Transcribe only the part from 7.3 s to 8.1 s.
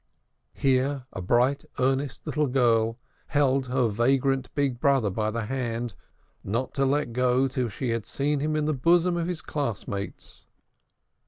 till she had